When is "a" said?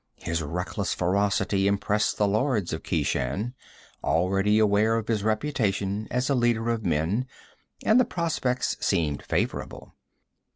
6.27-6.33